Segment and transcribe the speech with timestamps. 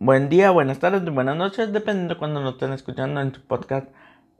[0.00, 3.88] Buen día, buenas tardes, buenas noches, dependiendo de cuando nos estén escuchando en su podcast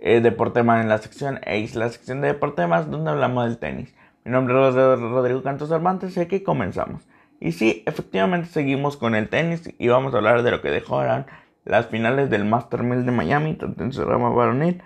[0.00, 3.94] eh, Deportema en la sección EIS, la sección de Deportemas, donde hablamos del tenis.
[4.24, 7.06] Mi nombre es Rodrigo Cantos Cervantes y aquí comenzamos.
[7.38, 11.26] Y sí, efectivamente seguimos con el tenis y vamos a hablar de lo que dejaron
[11.66, 14.82] las finales del Master 1000 de Miami, tanto en su rama varonil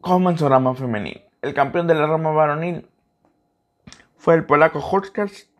[0.00, 1.22] como en su rama femenil.
[1.42, 2.88] El campeón de la rama varonil
[4.16, 5.51] fue el polaco Hurskas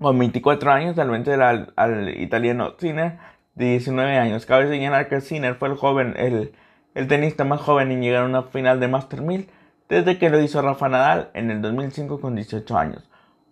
[0.00, 3.18] con 24 años al vencer al, italiano Sinner
[3.54, 4.46] de 19 años.
[4.46, 6.52] Cabe señalar que Sinner fue el joven, el,
[6.94, 9.48] el tenista más joven en llegar a una final de Master 1000
[9.88, 13.08] desde que lo hizo Rafa Nadal en el 2005 con 18 años.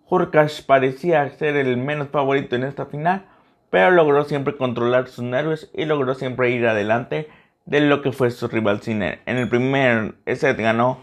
[0.09, 3.25] Hurkacz parecía ser el menos favorito en esta final,
[3.71, 7.29] pero logró siempre controlar sus nervios y logró siempre ir adelante
[7.65, 9.21] de lo que fue su rival Sinner.
[9.27, 10.99] En el primer set ganó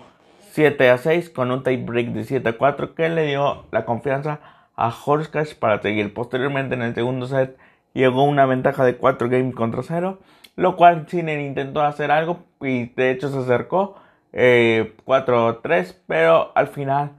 [0.51, 3.85] 7 a 6 con un tie break de 7 a 4 que le dio la
[3.85, 6.13] confianza a Horskash para seguir.
[6.13, 7.57] Posteriormente en el segundo set
[7.93, 10.19] llegó una ventaja de 4 games contra 0,
[10.55, 13.95] lo cual Sinner intentó hacer algo y de hecho se acercó
[14.31, 17.11] 4-3, eh, pero al final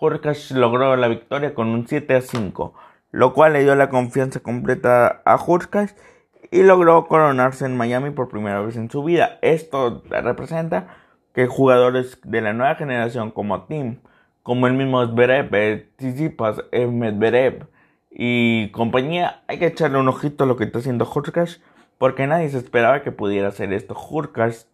[0.00, 2.74] Horskash logró la victoria con un 7 a 5,
[3.12, 5.92] lo cual le dio la confianza completa a Horskash
[6.50, 9.38] y logró coronarse en Miami por primera vez en su vida.
[9.40, 10.88] Esto representa
[11.32, 14.00] que jugadores de la nueva generación como Tim
[14.44, 17.66] como el mismo Zverev, eh, Tsitsipas, eh, Medvedev
[18.10, 21.62] y compañía, hay que echarle un ojito a lo que está haciendo Hurkacz,
[21.96, 23.94] porque nadie se esperaba que pudiera hacer esto.
[23.94, 24.68] Hurkacz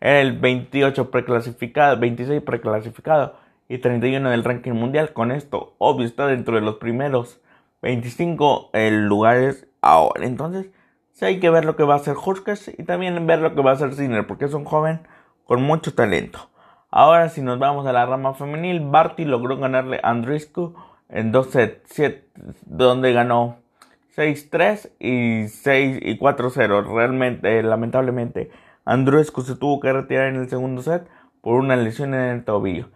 [0.00, 3.36] era el 28 preclasificado, 26 preclasificado
[3.68, 5.12] y 31 del ranking mundial.
[5.12, 7.40] Con esto, obvio, está dentro de los primeros
[7.82, 10.24] 25 eh, lugares ahora.
[10.24, 10.70] Entonces,
[11.12, 13.60] sí hay que ver lo que va a hacer Hurkacz y también ver lo que
[13.60, 15.00] va a hacer Sinner, porque es un joven
[15.44, 16.49] con mucho talento.
[16.90, 20.74] Ahora si nos vamos a la rama femenil, Barty logró ganarle a Andrisco
[21.08, 22.24] en dos sets,
[22.66, 23.58] donde ganó
[24.16, 26.92] 6-3 y 6 y 4-0.
[26.92, 28.50] Realmente, lamentablemente,
[28.84, 31.06] Andrescu se tuvo que retirar en el segundo set
[31.40, 32.88] por una lesión en el tobillo.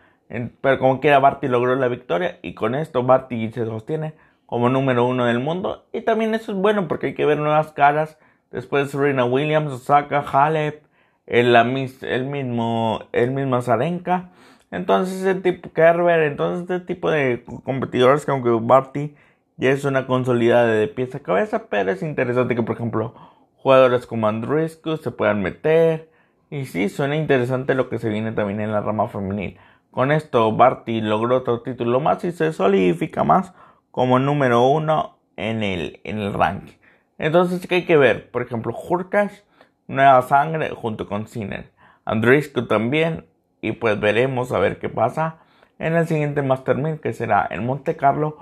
[0.61, 4.15] pero como quiera, Barty logró la victoria y con esto Barty se sostiene
[4.47, 5.87] como número uno del mundo.
[5.93, 8.19] Y también eso es bueno porque hay que ver nuevas caras.
[8.51, 10.84] Después Serena Williams, Osaka, Halep,
[11.27, 14.31] el, el mismo, el mismo Zarenka.
[14.71, 19.15] Entonces, ese tipo, Kerber, entonces, este tipo de competidores que aunque Barty
[19.57, 23.15] ya es una consolidada de pieza a cabeza, pero es interesante que, por ejemplo,
[23.57, 26.11] jugadores como Andrescu se puedan meter.
[26.51, 29.59] Y sí, suena interesante lo que se viene también en la rama femenil.
[29.91, 33.55] Con esto, Barty logró otro título más y se solidifica más
[33.91, 36.75] como número uno en el, en el ranking.
[37.17, 38.31] Entonces, ¿qué hay que ver?
[38.31, 39.45] Por ejemplo, Hurkacz
[39.87, 41.71] Nueva Sangre junto con Sinner.
[42.05, 43.27] Andrisco también.
[43.61, 45.39] Y pues veremos a ver qué pasa
[45.79, 48.37] en el siguiente Master que será en Monte Carlo,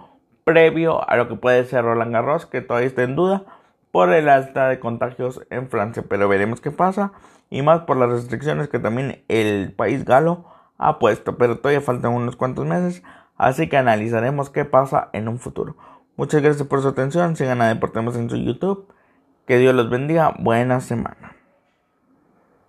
[0.45, 3.45] previo a lo que puede ser Roland Garros, que todavía está en duda
[3.91, 6.05] por el alta de contagios en Francia.
[6.09, 7.13] Pero veremos qué pasa.
[7.51, 10.47] Y más por las restricciones que también el país galo
[10.79, 11.37] ha puesto.
[11.37, 13.03] Pero todavía faltan unos cuantos meses.
[13.37, 15.77] Así que analizaremos qué pasa en un futuro.
[16.17, 17.37] Muchas gracias por su atención.
[17.37, 18.89] Sigan a Deportemos en su YouTube.
[19.47, 20.35] Que Dios los bendiga.
[20.39, 21.37] Buena semana.